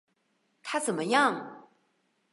[0.63, 1.63] 他怎么样？